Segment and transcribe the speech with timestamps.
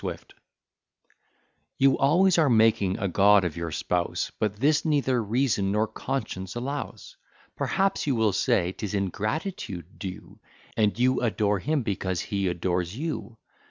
[0.01, 0.33] SWIFT
[1.77, 6.55] You always are making a god of your spouse; But this neither Reason nor Conscience
[6.55, 7.17] allows;
[7.55, 10.39] Perhaps you will say, 'tis in gratitude due,
[10.75, 13.37] And you adore him, because he adores you.